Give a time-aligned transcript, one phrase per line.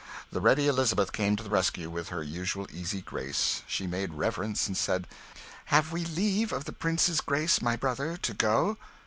[0.31, 3.61] The ready Elizabeth came to the rescue with her usual easy grace.
[3.67, 5.05] She made reverence and said
[5.65, 8.77] "Have we leave of the prince's grace my brother to go?"